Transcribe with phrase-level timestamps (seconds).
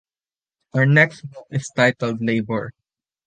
[0.73, 2.71] Our next book is titled "Labor".